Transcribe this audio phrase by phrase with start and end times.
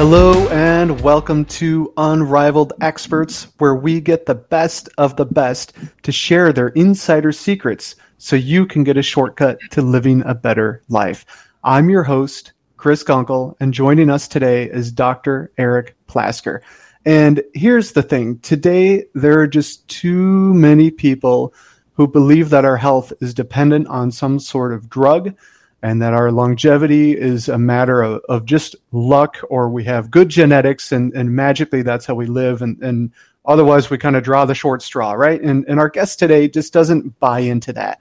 [0.00, 6.10] Hello and welcome to Unrivaled Experts, where we get the best of the best to
[6.10, 11.26] share their insider secrets so you can get a shortcut to living a better life.
[11.62, 15.52] I'm your host, Chris Gunkel, and joining us today is Dr.
[15.58, 16.62] Eric Plasker.
[17.04, 21.52] And here's the thing today, there are just too many people
[21.92, 25.36] who believe that our health is dependent on some sort of drug
[25.82, 30.28] and that our longevity is a matter of, of just luck or we have good
[30.28, 33.12] genetics and, and magically that's how we live and, and
[33.46, 35.40] otherwise we kind of draw the short straw right?
[35.40, 37.98] And, and our guest today just doesn't buy into that.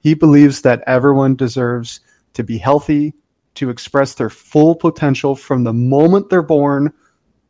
[0.00, 2.00] He believes that everyone deserves
[2.34, 3.14] to be healthy
[3.54, 6.92] to express their full potential from the moment they're born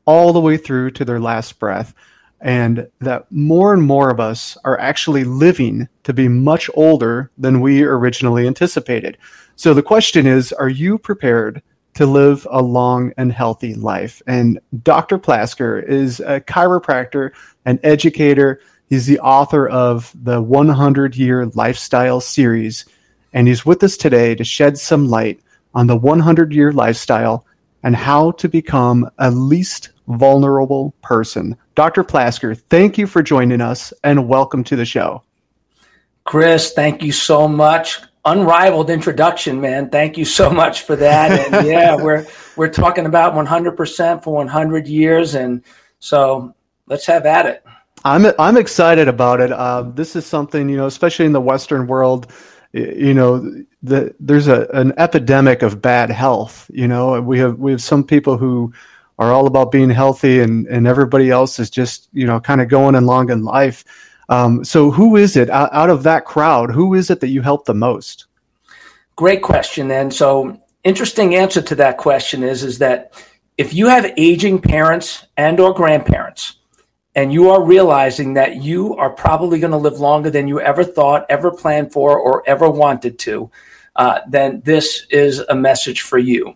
[0.04, 1.94] all the way through to their last breath
[2.40, 7.60] and that more and more of us are actually living to be much older than
[7.60, 9.18] we originally anticipated
[9.60, 11.60] so the question is Are you prepared
[11.92, 14.22] to live a long and healthy life?
[14.26, 15.18] And Dr.
[15.18, 17.32] Plasker is a chiropractor,
[17.66, 18.62] an educator.
[18.88, 22.86] He's the author of the 100 Year Lifestyle series.
[23.34, 25.42] And he's with us today to shed some light
[25.74, 27.44] on the 100 year lifestyle
[27.82, 31.54] and how to become a least vulnerable person.
[31.74, 32.04] Dr.
[32.04, 35.22] Plasker, thank you for joining us and welcome to the show.
[36.24, 39.90] Chris, thank you so much unrivaled introduction, man.
[39.90, 41.32] Thank you so much for that.
[41.32, 42.26] And yeah, we're
[42.56, 45.62] we're talking about 100% for 100 years, and
[45.98, 46.54] so
[46.86, 47.64] let's have at it.
[48.04, 49.52] I'm I'm excited about it.
[49.52, 52.32] Uh, this is something you know, especially in the Western world.
[52.72, 56.70] You know, the, there's a an epidemic of bad health.
[56.72, 58.72] You know, we have we have some people who
[59.20, 62.68] are all about being healthy, and and everybody else is just you know kind of
[62.68, 63.84] going along in life.
[64.30, 66.70] Um, so, who is it out, out of that crowd?
[66.70, 68.26] Who is it that you help the most?
[69.16, 69.90] Great question.
[69.90, 73.12] And so, interesting answer to that question is is that
[73.58, 76.56] if you have aging parents and or grandparents,
[77.14, 80.84] and you are realizing that you are probably going to live longer than you ever
[80.84, 83.50] thought, ever planned for, or ever wanted to,
[83.96, 86.54] uh, then this is a message for you.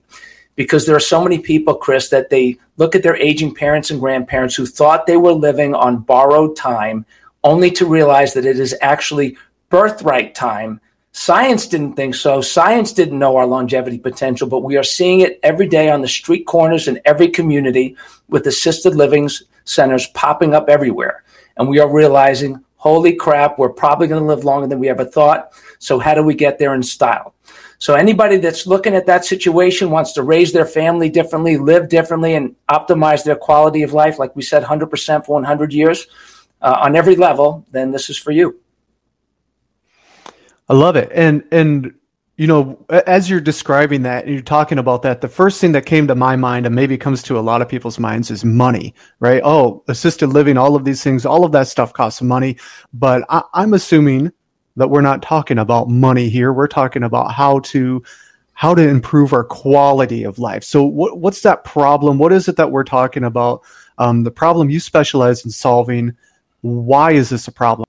[0.57, 4.01] Because there are so many people, Chris, that they look at their aging parents and
[4.01, 7.05] grandparents who thought they were living on borrowed time
[7.43, 9.37] only to realize that it is actually
[9.69, 10.81] birthright time.
[11.13, 12.41] Science didn't think so.
[12.41, 16.09] Science didn't know our longevity potential, but we are seeing it every day on the
[16.09, 17.97] street corners in every community
[18.29, 19.29] with assisted living
[19.65, 21.23] centers popping up everywhere.
[21.57, 25.05] And we are realizing, holy crap, we're probably going to live longer than we ever
[25.05, 25.53] thought.
[25.79, 27.35] So, how do we get there in style?
[27.85, 32.33] So, anybody that's looking at that situation wants to raise their family differently, live differently,
[32.35, 36.07] and optimize their quality of life, like we said, 100% for 100 years
[36.63, 38.59] uh, on every level, then this is for you.
[40.67, 41.11] I love it.
[41.13, 41.93] And, and,
[42.39, 45.85] you know, as you're describing that and you're talking about that, the first thing that
[45.85, 48.95] came to my mind and maybe comes to a lot of people's minds is money,
[49.21, 49.43] right?
[49.45, 52.57] Oh, assisted living, all of these things, all of that stuff costs money.
[52.95, 54.33] But I, I'm assuming
[54.77, 56.53] that we're not talking about money here.
[56.53, 58.03] We're talking about how to
[58.55, 60.63] how to improve our quality of life.
[60.63, 62.19] So, what, what's that problem?
[62.19, 63.63] What is it that we're talking about?
[63.99, 66.17] Um, the problem you specialize in solving
[66.63, 67.87] why is this a problem?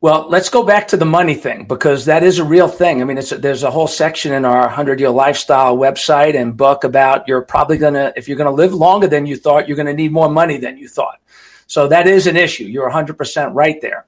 [0.00, 3.00] Well, let's go back to the money thing because that is a real thing.
[3.00, 6.84] I mean, a, there's a whole section in our 100 year lifestyle website and book
[6.84, 9.76] about you're probably going to, if you're going to live longer than you thought, you're
[9.76, 11.20] going to need more money than you thought.
[11.68, 12.64] So that is an issue.
[12.64, 14.04] You're 100% right there.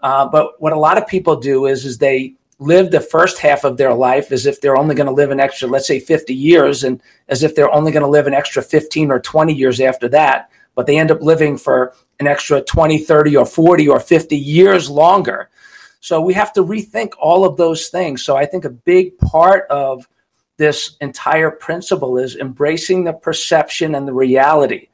[0.00, 3.64] Uh, but what a lot of people do is, is they live the first half
[3.64, 6.34] of their life as if they're only going to live an extra, let's say 50
[6.34, 9.80] years, and as if they're only going to live an extra 15 or 20 years
[9.80, 13.98] after that but they end up living for an extra 20, 30, or 40 or
[13.98, 15.48] 50 years longer.
[16.00, 18.22] So we have to rethink all of those things.
[18.22, 20.06] So I think a big part of
[20.58, 24.88] this entire principle is embracing the perception and the reality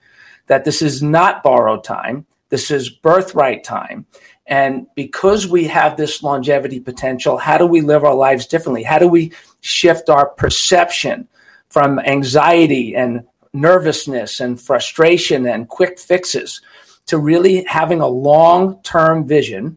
[0.47, 4.07] that this is not borrowed time, this is birthright time.
[4.47, 8.83] And because we have this longevity potential, how do we live our lives differently?
[8.83, 11.29] How do we shift our perception
[11.69, 16.61] from anxiety and nervousness and frustration and quick fixes
[17.07, 19.77] to really having a long term vision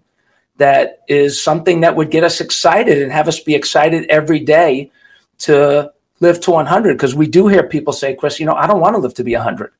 [0.57, 4.91] that is something that would get us excited and have us be excited every day
[5.37, 5.91] to
[6.21, 8.95] live to 100 because we do hear people say chris you know i don't want
[8.95, 9.73] to live to be 100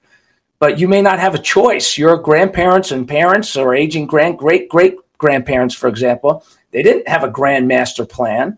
[0.60, 4.70] but you may not have a choice your grandparents and parents or aging grand great
[4.70, 8.58] great grandparents for example they didn't have a grand master plan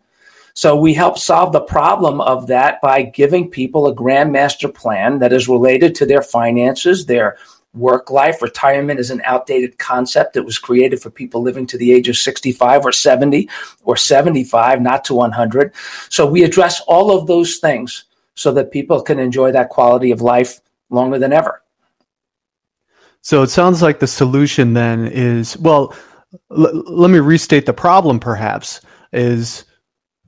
[0.57, 5.19] so we help solve the problem of that by giving people a grand master plan
[5.19, 7.37] that is related to their finances, their
[7.75, 8.41] work life.
[8.41, 12.17] Retirement is an outdated concept that was created for people living to the age of
[12.17, 13.47] 65 or 70
[13.83, 15.75] or 75, not to 100.
[16.09, 20.21] So we address all of those things so that people can enjoy that quality of
[20.21, 20.59] life
[20.89, 21.61] longer than ever.
[23.21, 25.95] So it sounds like the solution then is well,
[26.51, 28.81] l- let me restate the problem perhaps
[29.13, 29.65] is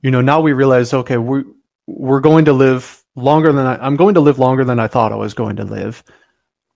[0.02, 1.44] you know now we realize okay we
[1.86, 5.12] we're going to live longer than I, I'm going to live longer than I thought
[5.12, 6.02] I was going to live.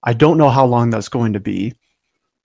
[0.03, 1.75] I don't know how long that's going to be.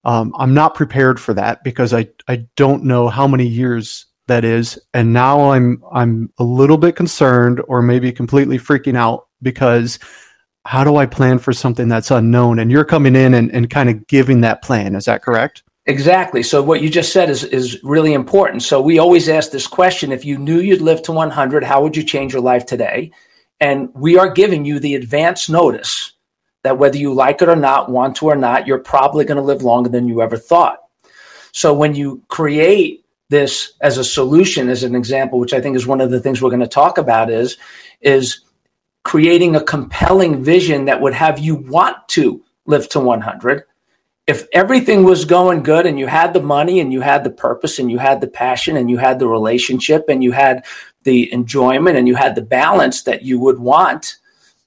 [0.05, 4.45] Um, I'm not prepared for that because I, I don't know how many years that
[4.45, 9.99] is, and now I'm I'm a little bit concerned or maybe completely freaking out because
[10.69, 12.59] how do I plan for something that's unknown?
[12.59, 14.93] And you're coming in and, and kind of giving that plan.
[14.93, 15.63] Is that correct?
[15.87, 16.43] Exactly.
[16.43, 18.61] So what you just said is is really important.
[18.61, 21.97] So we always ask this question: If you knew you'd live to 100, how would
[21.97, 23.11] you change your life today?
[23.59, 26.13] And we are giving you the advance notice
[26.61, 29.43] that whether you like it or not, want to or not, you're probably going to
[29.43, 30.77] live longer than you ever thought.
[31.51, 35.87] So when you create this as a solution, as an example, which I think is
[35.87, 37.57] one of the things we're going to talk about, is
[38.01, 38.41] is
[39.03, 43.63] creating a compelling vision that would have you want to live to 100.
[44.27, 47.79] If everything was going good and you had the money and you had the purpose
[47.79, 50.65] and you had the passion and you had the relationship and you had
[51.03, 54.17] the enjoyment and you had the balance that you would want,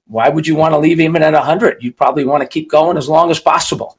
[0.07, 1.83] why would you want to leave even at 100?
[1.83, 3.99] You'd probably want to keep going as long as possible.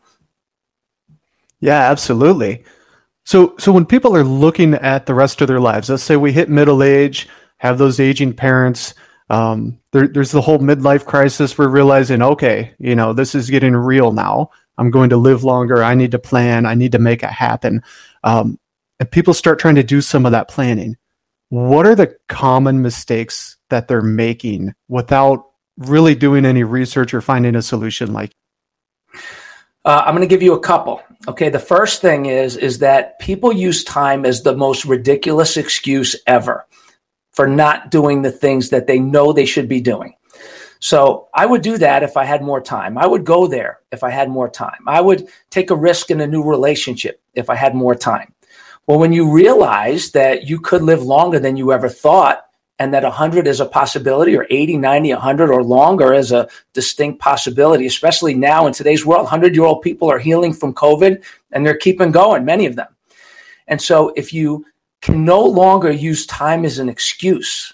[1.62, 2.66] Yeah, absolutely.
[3.24, 6.34] So, so when people are looking at the rest of their lives, let's say we
[6.34, 8.94] hit middle age, have those aging parents,
[9.30, 11.58] um, there, there's the whole midlife crisis.
[11.58, 14.52] We're realizing, okay, you know, this is getting real now.
[14.78, 15.84] I'm going to live longer.
[15.84, 16.66] I need to plan.
[16.66, 17.84] I need to make it happen.
[18.24, 18.60] Um,
[19.00, 20.98] and people start trying to do some of that planning.
[21.50, 25.46] What are the common mistakes that they're making without
[25.78, 28.32] really doing any research or finding a solution like
[29.86, 33.18] uh, i'm going to give you a couple okay the first thing is is that
[33.20, 36.66] people use time as the most ridiculous excuse ever
[37.34, 40.16] for not doing the things that they know they should be doing.
[40.80, 42.98] So i would do that if i had more time.
[42.98, 44.82] I would go there if i had more time.
[44.88, 48.34] I would take a risk in a new relationship if i had more time.
[48.88, 52.46] Well when you realize that you could live longer than you ever thought
[52.80, 57.22] and that 100 is a possibility or 80 90 100 or longer is a distinct
[57.22, 61.66] possibility especially now in today's world 100 year old people are healing from covid and
[61.66, 62.94] they're keeping going many of them.
[63.68, 64.66] And so if you
[65.04, 67.74] can no longer use time as an excuse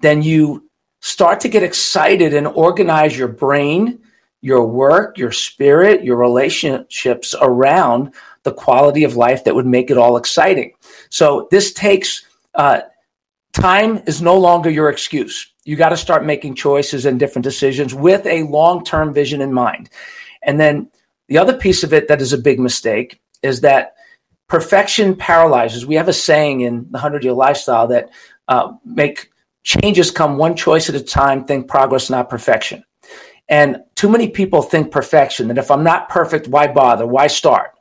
[0.00, 0.68] then you
[1.00, 3.98] start to get excited and organize your brain
[4.40, 8.12] your work your spirit your relationships around
[8.44, 10.72] the quality of life that would make it all exciting
[11.08, 12.80] so this takes uh,
[13.54, 15.52] time is no longer your excuse.
[15.64, 19.52] You got to start making choices and different decisions with a long term vision in
[19.52, 19.88] mind.
[20.42, 20.90] And then
[21.28, 23.94] the other piece of it that is a big mistake is that
[24.48, 25.86] perfection paralyzes.
[25.86, 28.10] We have a saying in the 100 year lifestyle that
[28.48, 29.30] uh, make
[29.62, 32.84] changes come one choice at a time, think progress, not perfection.
[33.48, 37.06] And too many people think perfection that if I'm not perfect, why bother?
[37.06, 37.72] Why start?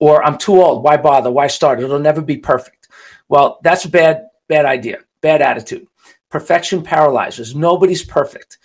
[0.00, 1.30] Or I'm too old, why bother?
[1.30, 1.80] Why start?
[1.80, 2.88] It'll never be perfect.
[3.28, 5.86] Well, that's a bad, bad idea bad attitude.
[6.30, 7.56] Perfection paralyzes.
[7.56, 8.58] Nobody's perfect.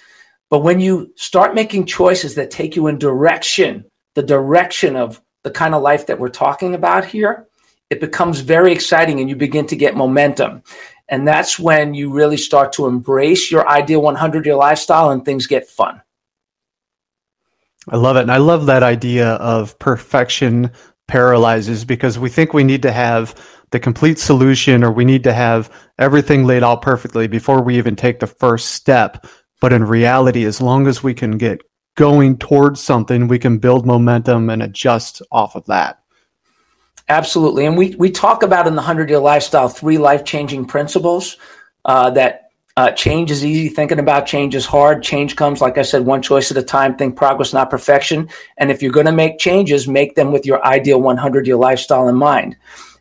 [0.50, 3.86] But when you start making choices that take you in direction,
[4.16, 7.48] the direction of the kind of life that we're talking about here,
[7.90, 10.64] it becomes very exciting and you begin to get momentum.
[11.08, 15.48] And that's when you really start to embrace your ideal 100 year lifestyle and things
[15.48, 16.02] get fun.
[17.90, 18.22] I love it.
[18.22, 20.72] And I love that idea of perfection
[21.08, 23.36] paralyzes because we think we need to have
[23.72, 27.96] the complete solution or we need to have everything laid out perfectly before we even
[27.96, 29.26] take the first step.
[29.62, 31.62] But in reality, as long as we can get
[32.00, 36.02] going towards something, we can build momentum and adjust off of that.
[37.10, 37.66] Absolutely.
[37.66, 41.36] And we, we talk about in the 100 year lifestyle three life changing principles
[41.84, 43.68] uh, that uh, change is easy.
[43.68, 45.04] Thinking about change is hard.
[45.04, 46.96] Change comes, like I said, one choice at a time.
[46.96, 48.30] Think progress, not perfection.
[48.58, 52.08] And if you're going to make changes, make them with your ideal 100 year lifestyle
[52.08, 52.56] in mind.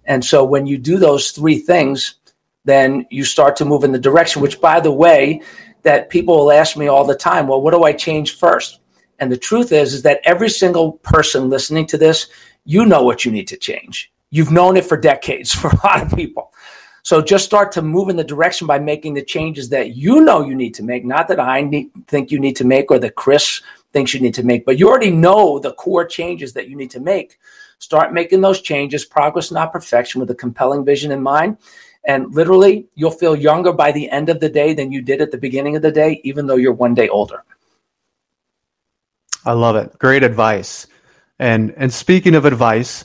[0.07, 2.15] And so when you do those three things,
[2.65, 5.41] then you start to move in the direction, which, by the way,
[5.83, 8.81] that people will ask me all the time, well, what do I change first?
[9.19, 12.29] And the truth is, is that every single person listening to this,
[12.65, 14.13] you know what you need to change.
[14.31, 16.53] You've known it for decades for a lot of people.
[17.03, 20.45] So just start to move in the direction by making the changes that you know
[20.45, 23.15] you need to make, not that I need, think you need to make or that
[23.15, 23.63] Chris
[23.95, 26.91] thinks you need to make, but you already know the core changes that you need
[26.91, 27.39] to make.
[27.79, 31.57] Start making those changes, progress, not perfection, with a compelling vision in mind.
[32.05, 35.31] And literally, you'll feel younger by the end of the day than you did at
[35.31, 37.45] the beginning of the day, even though you're one day older.
[39.45, 39.99] I love it.
[39.99, 40.87] Great advice.
[41.39, 43.05] And and speaking of advice,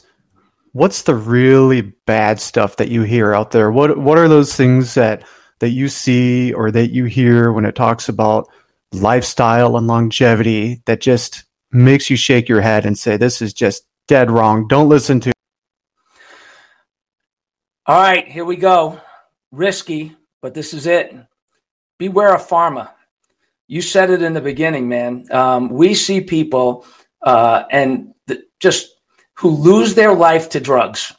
[0.71, 3.71] what's the really bad stuff that you hear out there?
[3.71, 5.23] What what are those things that
[5.59, 8.49] that you see or that you hear when it talks about
[8.91, 13.85] lifestyle and longevity that just makes you shake your head and say, this is just
[14.07, 14.67] dead wrong?
[14.67, 15.31] Don't listen to.
[17.85, 18.99] All right, here we go.
[19.51, 21.15] Risky, but this is it.
[21.99, 22.89] Beware of pharma.
[23.67, 25.25] You said it in the beginning, man.
[25.31, 26.85] Um, we see people
[27.21, 28.95] uh, and the, just
[29.35, 31.13] who lose their life to drugs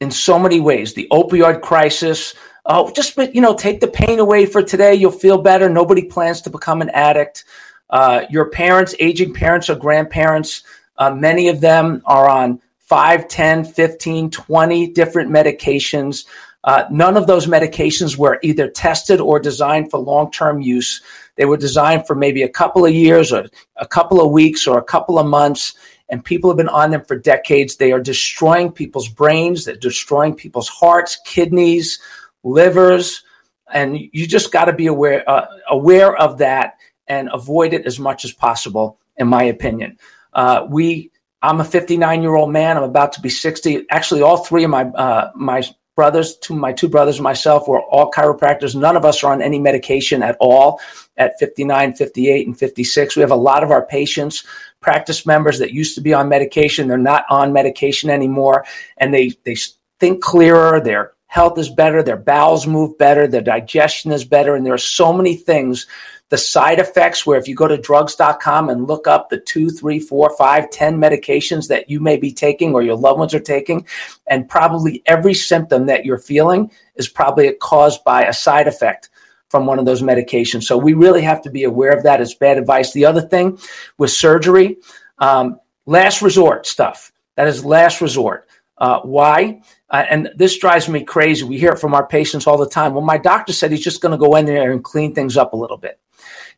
[0.00, 0.94] in so many ways.
[0.94, 2.34] The opioid crisis.
[2.64, 4.94] Oh, just you know, take the pain away for today.
[4.94, 5.68] You'll feel better.
[5.68, 7.44] Nobody plans to become an addict.
[7.90, 10.62] Uh, your parents, aging parents or grandparents,
[10.96, 16.24] uh, many of them are on 5, 10, 15, 20 different medications.
[16.64, 21.02] Uh, none of those medications were either tested or designed for long term use.
[21.36, 24.78] They were designed for maybe a couple of years or a couple of weeks or
[24.78, 25.74] a couple of months
[26.12, 27.76] and people have been on them for decades.
[27.76, 31.98] They are destroying people's brains, they're destroying people's hearts, kidneys,
[32.44, 33.24] livers,
[33.72, 36.74] and you just got to be aware uh, aware of that
[37.08, 38.98] and avoid it as much as possible.
[39.16, 39.98] In my opinion,
[40.34, 41.10] uh, we.
[41.44, 42.76] I'm a 59 year old man.
[42.76, 43.86] I'm about to be 60.
[43.90, 47.82] Actually, all three of my uh, my brothers, two my two brothers and myself, were
[47.82, 48.74] all chiropractors.
[48.74, 50.80] None of us are on any medication at all
[51.16, 53.16] at 59, 58, and 56.
[53.16, 54.44] We have a lot of our patients,
[54.80, 58.64] practice members that used to be on medication, they're not on medication anymore,
[58.96, 59.56] and they they
[60.00, 60.80] think clearer.
[60.80, 62.02] Their health is better.
[62.02, 63.26] Their bowels move better.
[63.26, 65.86] Their digestion is better, and there are so many things.
[66.32, 70.00] The side effects, where if you go to drugs.com and look up the two, three,
[70.00, 73.86] four, five, ten medications that you may be taking or your loved ones are taking,
[74.26, 79.10] and probably every symptom that you're feeling is probably caused by a side effect
[79.50, 80.62] from one of those medications.
[80.62, 82.22] So we really have to be aware of that.
[82.22, 82.94] It's bad advice.
[82.94, 83.58] The other thing
[83.98, 84.78] with surgery,
[85.18, 87.12] um, last resort stuff.
[87.36, 88.48] That is last resort.
[88.78, 89.60] Uh, why?
[89.90, 91.44] Uh, and this drives me crazy.
[91.44, 92.94] We hear it from our patients all the time.
[92.94, 95.52] Well, my doctor said he's just going to go in there and clean things up
[95.52, 95.98] a little bit.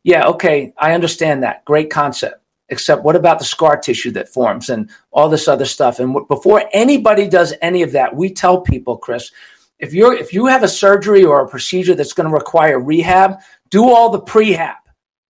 [0.05, 1.65] Yeah, okay, I understand that.
[1.65, 2.41] Great concept.
[2.71, 5.99] Except, what about the scar tissue that forms and all this other stuff?
[5.99, 9.31] And before anybody does any of that, we tell people, Chris,
[9.79, 13.39] if you're if you have a surgery or a procedure that's going to require rehab,
[13.71, 14.77] do all the prehab.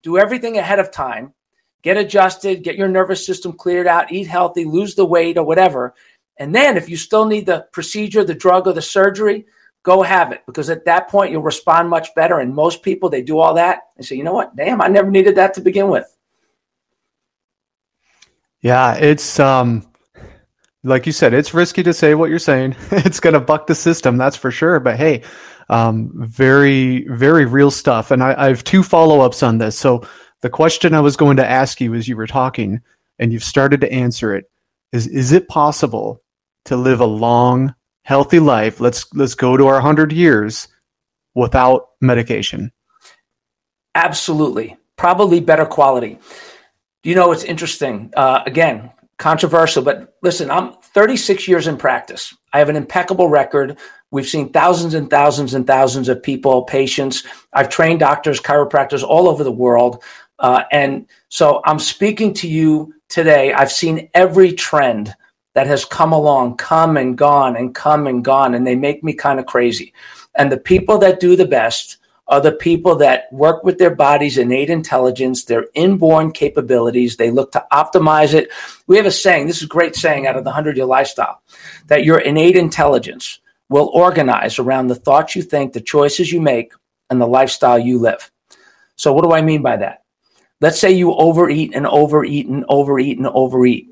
[0.03, 1.33] Do everything ahead of time.
[1.81, 5.95] Get adjusted, get your nervous system cleared out, eat healthy, lose the weight or whatever.
[6.37, 9.45] And then if you still need the procedure, the drug or the surgery,
[9.87, 13.21] go have it because at that point you'll respond much better and most people they
[13.21, 14.53] do all that and say, "You know what?
[14.55, 16.05] Damn, I never needed that to begin with."
[18.61, 19.87] Yeah, it's um
[20.83, 22.75] like you said, it's risky to say what you're saying.
[22.91, 24.79] it's going to buck the system, that's for sure.
[24.79, 25.23] But hey,
[25.69, 28.11] um, very, very real stuff.
[28.11, 29.77] And I, I have two follow ups on this.
[29.77, 30.07] So
[30.41, 32.81] the question I was going to ask you as you were talking,
[33.19, 34.49] and you've started to answer it,
[34.91, 36.21] is: Is it possible
[36.65, 37.73] to live a long,
[38.07, 38.79] healthy life?
[38.79, 40.69] Let's let's go to our hundred years
[41.35, 42.71] without medication.
[43.95, 46.17] Absolutely, probably better quality.
[47.03, 48.11] You know, it's interesting.
[48.15, 52.33] Uh, again, controversial, but listen, I'm 36 years in practice.
[52.53, 53.77] I have an impeccable record.
[54.09, 57.23] We've seen thousands and thousands and thousands of people, patients.
[57.51, 60.01] I've trained doctors, chiropractors all over the world.
[60.39, 63.51] Uh, and so I'm speaking to you today.
[63.51, 65.13] I've seen every trend
[65.57, 69.11] that has come along, come and gone and come and gone, and they make me
[69.11, 69.91] kind of crazy.
[70.35, 71.97] And the people that do the best
[72.27, 77.17] are the people that work with their body's innate intelligence, their inborn capabilities.
[77.17, 78.51] They look to optimize it.
[78.85, 81.41] We have a saying, this is a great saying out of the 100 year lifestyle,
[81.87, 86.71] that your innate intelligence will organize around the thoughts you think, the choices you make,
[87.09, 88.29] and the lifestyle you live.
[88.95, 90.03] So, what do I mean by that?
[90.61, 93.89] Let's say you overeat and overeat and overeat and overeat.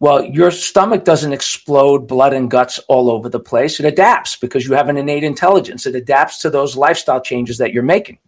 [0.00, 3.78] Well, your stomach doesn't explode blood and guts all over the place.
[3.78, 5.86] It adapts because you have an innate intelligence.
[5.86, 8.18] It adapts to those lifestyle changes that you're making.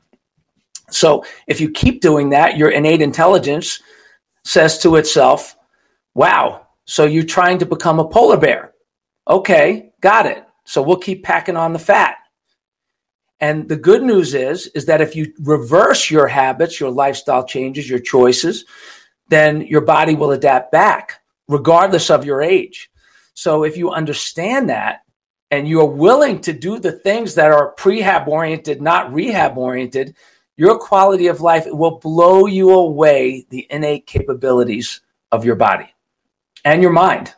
[0.90, 3.80] So if you keep doing that, your innate intelligence
[4.44, 5.56] says to itself,
[6.14, 8.74] wow, so you're trying to become a polar bear.
[9.26, 10.44] Okay, got it.
[10.64, 12.16] So we'll keep packing on the fat.
[13.40, 17.88] And the good news is, is that if you reverse your habits, your lifestyle changes,
[17.88, 18.66] your choices,
[19.28, 21.21] then your body will adapt back
[21.52, 22.90] regardless of your age.
[23.34, 25.02] So if you understand that
[25.50, 30.16] and you're willing to do the things that are prehab oriented, not rehab oriented,
[30.56, 35.88] your quality of life will blow you away the innate capabilities of your body
[36.64, 37.34] and your mind.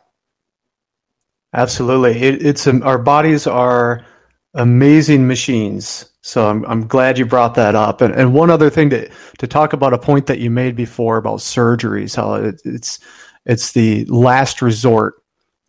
[1.53, 2.21] Absolutely.
[2.21, 4.05] It, it's um, our bodies are
[4.53, 6.09] amazing machines.
[6.21, 8.01] So I'm, I'm glad you brought that up.
[8.01, 11.17] And, and one other thing to, to talk about a point that you made before
[11.17, 12.99] about surgeries, how it, it's,
[13.45, 15.15] it's the last resort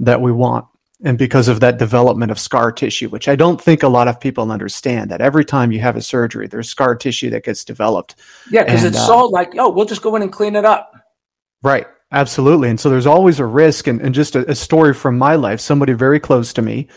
[0.01, 0.67] that we want.
[1.05, 4.19] and because of that development of scar tissue, which I don't think a lot of
[4.19, 8.15] people understand that every time you have a surgery, there's scar tissue that gets developed.
[8.51, 10.93] Yeah, because it's uh, sold like, oh, we'll just go in and clean it up.
[11.63, 11.87] Right.
[12.13, 12.71] Absolutely.
[12.71, 13.89] And so there's always a risk.
[13.89, 16.89] And, and just a, a story from my life somebody very close to me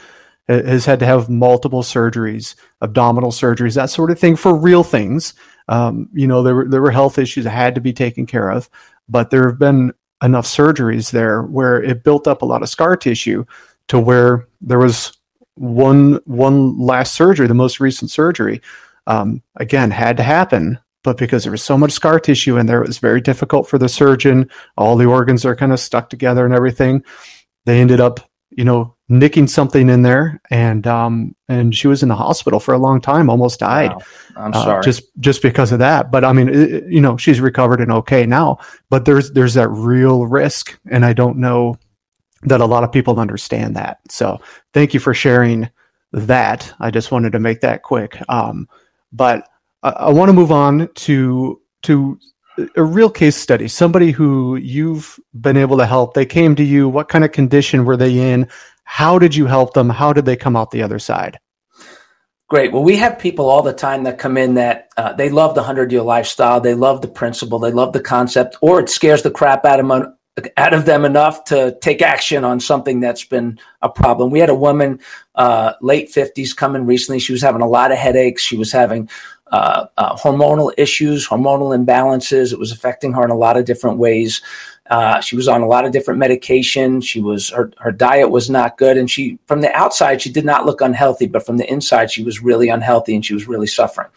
[0.48, 5.34] has had to have multiple surgeries, abdominal surgeries, that sort of thing for real things.
[5.68, 8.50] Um, you know, there were, there were health issues that had to be taken care
[8.50, 8.70] of,
[9.08, 12.96] but there have been enough surgeries there where it built up a lot of scar
[12.96, 13.46] tissue
[13.88, 15.18] to where there was
[15.56, 18.62] one one last surgery, the most recent surgery,
[19.08, 22.82] um, again had to happen, but because there was so much scar tissue in there,
[22.82, 24.50] it was very difficult for the surgeon.
[24.78, 27.04] All the organs are kind of stuck together and everything.
[27.66, 32.10] They ended up, you know, nicking something in there, and um, and she was in
[32.10, 33.92] the hospital for a long time, almost died.
[33.92, 34.02] Wow.
[34.38, 36.12] I'm uh, sorry, uh, just just because of that.
[36.12, 38.60] But I mean, it, you know, she's recovered and okay now.
[38.90, 41.78] But there's there's that real risk, and I don't know
[42.44, 44.00] that a lot of people understand that.
[44.10, 44.40] So
[44.74, 45.70] thank you for sharing
[46.14, 46.72] that.
[46.80, 48.22] I just wanted to make that quick.
[48.30, 48.70] Um,
[49.12, 49.50] but
[49.84, 52.20] I, I want to move on to to
[52.76, 53.68] a real case study.
[53.68, 56.14] Somebody who you've been able to help.
[56.14, 56.90] They came to you.
[56.90, 58.48] What kind of condition were they in?
[58.92, 59.88] How did you help them?
[59.88, 61.40] How did they come out the other side?
[62.50, 62.74] Great.
[62.74, 65.62] Well, we have people all the time that come in that uh, they love the
[65.62, 66.60] 100 year lifestyle.
[66.60, 67.60] They love the principle.
[67.60, 70.16] They love the concept, or it scares the crap out of them
[70.58, 74.32] out of them enough to take action on something that's been a problem.
[74.32, 75.00] We had a woman,
[75.36, 77.20] uh, late 50s, coming recently.
[77.20, 78.42] She was having a lot of headaches.
[78.42, 79.10] She was having
[79.52, 82.52] uh, uh, hormonal issues, hormonal imbalances.
[82.54, 84.42] It was affecting her in a lot of different ways.
[84.90, 87.00] Uh, she was on a lot of different medication.
[87.02, 90.46] She was her her diet was not good, and she from the outside she did
[90.46, 93.68] not look unhealthy, but from the inside she was really unhealthy and she was really
[93.68, 94.10] suffering.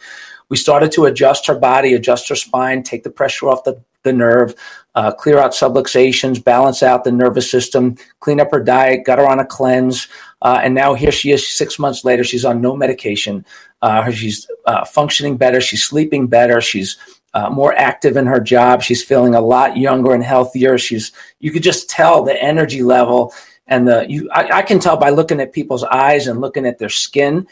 [0.49, 4.13] We started to adjust her body, adjust her spine, take the pressure off the the
[4.13, 4.53] nerve,
[4.95, 9.25] uh, clear out subluxations, balance out the nervous system, clean up her diet, got her
[9.25, 10.07] on a cleanse.
[10.41, 12.23] Uh, and now here she is six months later.
[12.23, 13.45] She's on no medication.
[13.81, 15.61] Uh, she's uh, functioning better.
[15.61, 16.59] She's sleeping better.
[16.61, 16.97] She's
[17.33, 18.81] uh, more active in her job.
[18.81, 20.77] She's feeling a lot younger and healthier.
[20.77, 23.33] She's, you could just tell the energy level
[23.67, 26.79] and the, you, I, I can tell by looking at people's eyes and looking at
[26.79, 27.47] their skin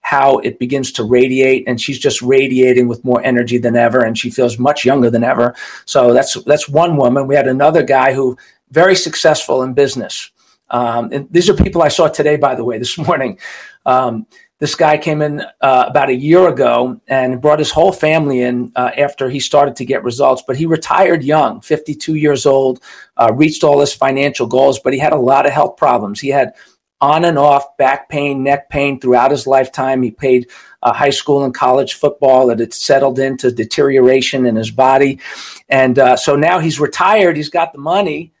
[0.00, 1.64] how it begins to radiate.
[1.66, 4.04] And she's just radiating with more energy than ever.
[4.04, 5.54] And she feels much younger than ever.
[5.86, 7.26] So that's that's one woman.
[7.26, 8.36] We had another guy who
[8.70, 10.30] very successful in business.
[10.70, 13.38] Um, and these are people i saw today by the way this morning.
[13.86, 14.26] Um,
[14.62, 18.70] this guy came in uh, about a year ago and brought his whole family in
[18.76, 22.80] uh, after he started to get results but he retired young 52 years old
[23.16, 26.28] uh, reached all his financial goals but he had a lot of health problems he
[26.28, 26.54] had
[27.00, 30.02] on and off back pain, neck pain throughout his lifetime.
[30.02, 30.48] He played
[30.84, 35.18] uh, high school and college football that had settled into deterioration in his body.
[35.68, 37.36] And uh, so now he's retired.
[37.36, 38.32] He's got the money,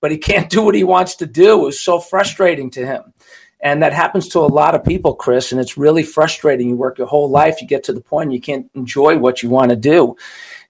[0.00, 1.60] but he can't do what he wants to do.
[1.60, 3.12] It was so frustrating to him.
[3.60, 5.50] And that happens to a lot of people, Chris.
[5.50, 6.68] And it's really frustrating.
[6.68, 9.50] You work your whole life, you get to the point you can't enjoy what you
[9.50, 10.16] want to do.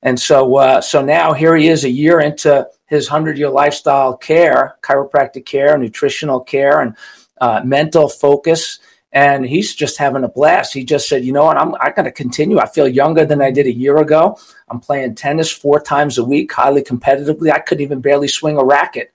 [0.03, 4.16] And so, uh, so now here he is a year into his 100 year lifestyle
[4.16, 6.96] care, chiropractic care, nutritional care, and
[7.40, 8.79] uh, mental focus,
[9.12, 10.75] and he's just having a blast.
[10.75, 11.57] He just said, "You know what?
[11.57, 12.59] I'm I'm going to continue.
[12.59, 14.38] I feel younger than I did a year ago.
[14.68, 17.51] I'm playing tennis four times a week, highly competitively.
[17.51, 19.12] I couldn't even barely swing a racket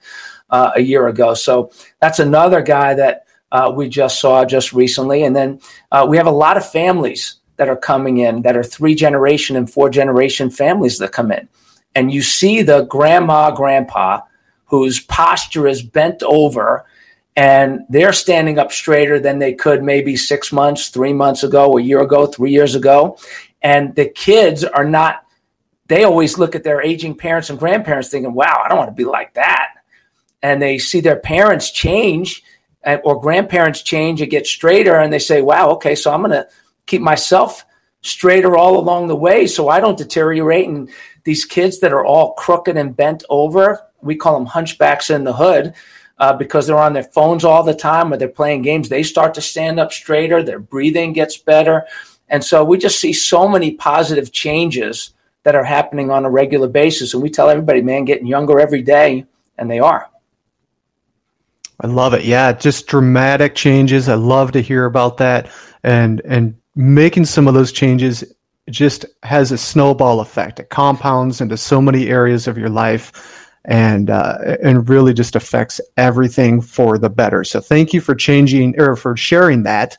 [0.50, 1.34] uh, a year ago.
[1.34, 5.24] So that's another guy that uh, we just saw just recently.
[5.24, 5.60] And then
[5.92, 9.56] uh, we have a lot of families that are coming in that are three generation
[9.56, 11.48] and four generation families that come in,
[11.96, 14.22] and you see the grandma, grandpa
[14.66, 16.86] whose posture is bent over
[17.36, 21.82] and they're standing up straighter than they could maybe six months, three months ago, a
[21.82, 23.18] year ago, three years ago.
[23.62, 25.26] And the kids are not,
[25.88, 28.96] they always look at their aging parents and grandparents thinking, wow, I don't want to
[28.96, 29.76] be like that.
[30.42, 32.44] And they see their parents change
[32.84, 34.96] or grandparents change and get straighter.
[34.96, 36.48] And they say, wow, okay, so I'm going to
[36.86, 37.66] keep myself
[38.02, 40.68] straighter all along the way so I don't deteriorate.
[40.68, 40.90] And
[41.24, 45.34] these kids that are all crooked and bent over, we call them hunchbacks in the
[45.34, 45.74] hood
[46.18, 49.34] uh, because they're on their phones all the time or they're playing games, they start
[49.34, 51.86] to stand up straighter, their breathing gets better.
[52.30, 55.14] And so we just see so many positive changes
[55.44, 57.14] that are happening on a regular basis.
[57.14, 59.26] And we tell everybody, man, getting younger every day,
[59.58, 60.11] and they are.
[61.82, 62.24] I love it.
[62.24, 64.08] Yeah, just dramatic changes.
[64.08, 65.50] I love to hear about that.
[65.84, 68.24] And and making some of those changes
[68.70, 70.60] just has a snowball effect.
[70.60, 75.82] It compounds into so many areas of your life and uh, and really just affects
[75.98, 77.44] everything for the better.
[77.44, 79.98] So thank you for changing or for sharing that.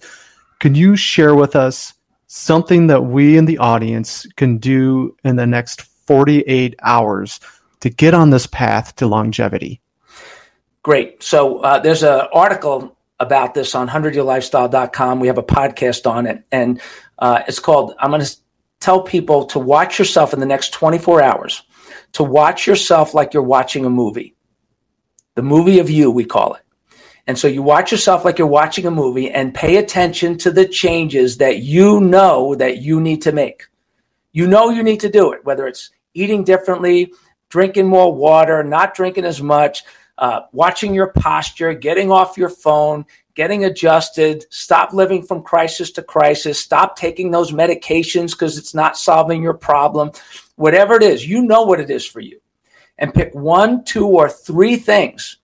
[0.60, 1.94] Can you share with us
[2.28, 7.40] something that we in the audience can do in the next 48 hours
[7.80, 9.81] to get on this path to longevity?
[10.82, 11.22] Great.
[11.22, 15.20] So uh, there's an article about this on 100yearlifestyle.com.
[15.20, 16.80] We have a podcast on it, and
[17.18, 18.36] uh, it's called, I'm going to
[18.80, 21.62] tell people to watch yourself in the next 24 hours,
[22.12, 24.34] to watch yourself like you're watching a movie.
[25.36, 26.62] The movie of you, we call it.
[27.28, 30.66] And so you watch yourself like you're watching a movie and pay attention to the
[30.66, 33.68] changes that you know that you need to make.
[34.32, 37.12] You know you need to do it, whether it's eating differently,
[37.48, 39.84] drinking more water, not drinking as much,
[40.18, 46.02] uh, watching your posture, getting off your phone, getting adjusted, stop living from crisis to
[46.02, 50.10] crisis, stop taking those medications because it's not solving your problem.
[50.56, 52.40] Whatever it is, you know what it is for you.
[52.98, 55.38] And pick one, two, or three things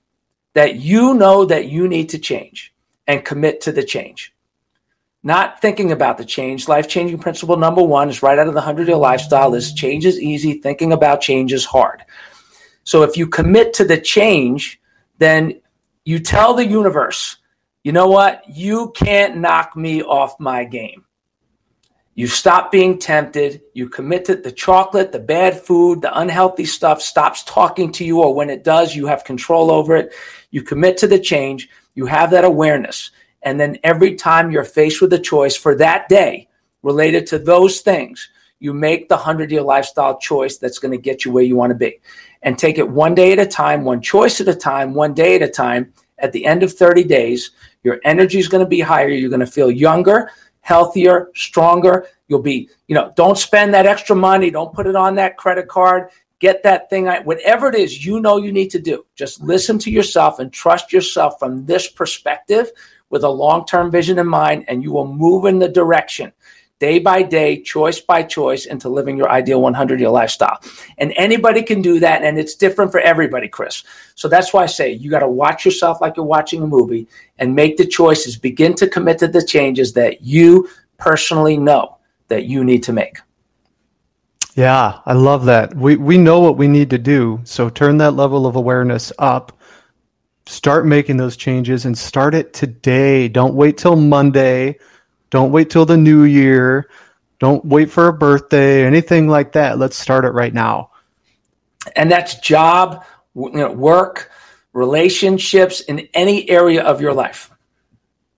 [0.54, 2.74] that you know that you need to change
[3.06, 4.34] and commit to the change.
[5.22, 6.68] Not thinking about the change.
[6.68, 10.06] Life changing principle number one is right out of the 100 year lifestyle is change
[10.06, 12.02] is easy, thinking about change is hard.
[12.88, 14.80] So if you commit to the change,
[15.18, 15.60] then
[16.06, 17.36] you tell the universe,
[17.84, 18.42] you know what?
[18.48, 21.04] You can't knock me off my game.
[22.14, 23.60] You stop being tempted.
[23.74, 28.22] You commit to the chocolate, the bad food, the unhealthy stuff stops talking to you,
[28.22, 30.14] or when it does, you have control over it.
[30.50, 31.68] You commit to the change.
[31.94, 33.10] You have that awareness.
[33.42, 36.48] And then every time you're faced with a choice for that day
[36.82, 41.26] related to those things, you make the 100 year lifestyle choice that's going to get
[41.26, 42.00] you where you want to be.
[42.42, 45.36] And take it one day at a time, one choice at a time, one day
[45.36, 45.92] at a time.
[46.18, 47.52] At the end of 30 days,
[47.84, 49.08] your energy is going to be higher.
[49.08, 52.06] You're going to feel younger, healthier, stronger.
[52.26, 54.50] You'll be, you know, don't spend that extra money.
[54.50, 56.10] Don't put it on that credit card.
[56.40, 59.04] Get that thing, whatever it is you know you need to do.
[59.16, 62.70] Just listen to yourself and trust yourself from this perspective
[63.10, 66.32] with a long term vision in mind, and you will move in the direction
[66.78, 70.60] day by day, choice by choice, into living your ideal 100 year lifestyle.
[70.98, 73.82] And anybody can do that, and it's different for everybody, Chris.
[74.14, 77.08] So that's why I say you got to watch yourself like you're watching a movie
[77.38, 82.44] and make the choices, begin to commit to the changes that you personally know that
[82.44, 83.18] you need to make.
[84.54, 85.76] Yeah, I love that.
[85.76, 87.40] We we know what we need to do.
[87.44, 89.56] So turn that level of awareness up.
[90.46, 93.28] Start making those changes and start it today.
[93.28, 94.78] Don't wait till Monday
[95.30, 96.88] don't wait till the new year.
[97.38, 99.78] Don't wait for a birthday, anything like that.
[99.78, 100.90] Let's start it right now.
[101.94, 104.30] And that's job, you know, work,
[104.72, 107.50] relationships in any area of your life.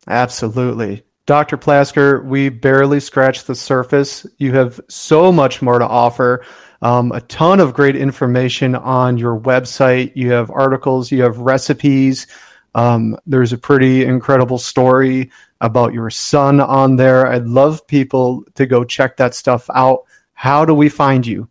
[0.06, 1.02] Absolutely.
[1.26, 1.56] Dr.
[1.56, 4.26] Plasker, we barely scratched the surface.
[4.38, 6.44] You have so much more to offer.
[6.82, 10.12] Um, a ton of great information on your website.
[10.16, 12.26] You have articles, you have recipes.
[12.74, 17.26] Um, there's a pretty incredible story about your son on there.
[17.26, 20.04] I'd love people to go check that stuff out.
[20.32, 21.48] How do we find you?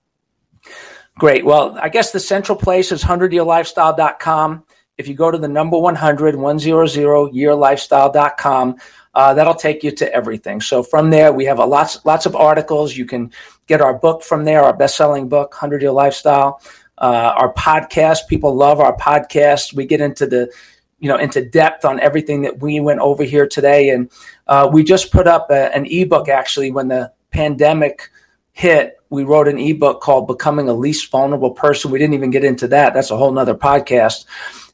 [1.20, 1.46] Great.
[1.46, 4.64] Well, I guess the central place is 100yearlifestyle.com.
[4.98, 6.90] If you go to the number 100, 100
[7.34, 8.76] yearlifestyle.com,
[9.14, 10.62] uh, that'll take you to everything.
[10.62, 12.96] So from there, we have a lots, lots of articles.
[12.96, 13.32] You can
[13.68, 16.62] get our book from there, our best-selling book, 100 Year Lifestyle.
[16.98, 19.74] Uh, our podcast, people love our podcast.
[19.74, 20.52] We get into the
[21.00, 23.90] you know into depth on everything that we went over here today.
[23.90, 24.12] And
[24.48, 28.10] uh, we just put up a, an ebook actually when the pandemic
[28.52, 31.92] hit we wrote an ebook called becoming a least vulnerable person.
[31.92, 32.94] We didn't even get into that.
[32.94, 34.26] That's a whole nother podcast.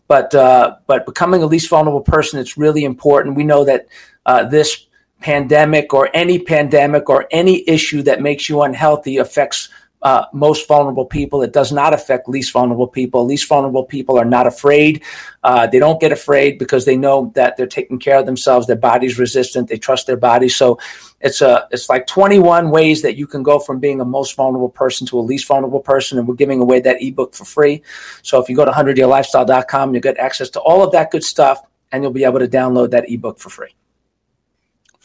[0.08, 3.36] But uh, but becoming a least vulnerable person it's really important.
[3.36, 3.88] We know that
[4.26, 4.88] uh, this
[5.22, 9.70] pandemic or any pandemic or any issue that makes you unhealthy affects
[10.06, 11.42] uh, most vulnerable people.
[11.42, 13.26] It does not affect least vulnerable people.
[13.26, 15.02] Least vulnerable people are not afraid.
[15.44, 18.68] Uh, they don't get afraid because they know that they're taking care of themselves.
[18.68, 19.68] Their body's resistant.
[19.68, 20.48] They trust their body.
[20.48, 20.78] So
[21.22, 24.70] it's a it's like 21 ways that you can go from being a most vulnerable
[24.70, 26.20] person to a least vulnerable person.
[26.20, 27.82] And we're giving away that ebook for free.
[28.22, 31.64] So if you go to 100yearlifestyle.com, you'll get access to all of that good stuff,
[31.92, 33.74] and you'll be able to download that ebook for free.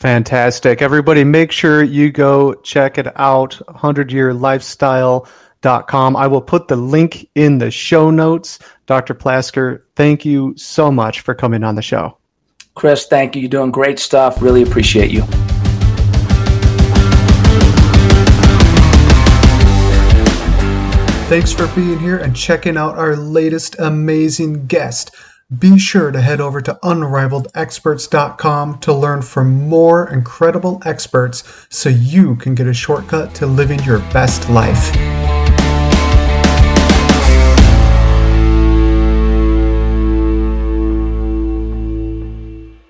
[0.00, 0.80] Fantastic.
[0.80, 6.16] Everybody, make sure you go check it out 100yearlifestyle.com.
[6.16, 8.58] I will put the link in the show notes.
[8.86, 9.14] Dr.
[9.14, 12.16] Plasker, thank you so much for coming on the show.
[12.74, 13.42] Chris, thank you.
[13.42, 14.40] You're doing great stuff.
[14.40, 15.20] Really appreciate you.
[21.28, 25.14] Thanks for being here and checking out our latest amazing guest.
[25.58, 32.36] Be sure to head over to unrivaledexperts.com to learn from more incredible experts so you
[32.36, 35.19] can get a shortcut to living your best life.